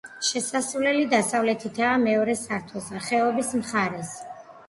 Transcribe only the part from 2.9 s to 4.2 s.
ხეობის მხარეს.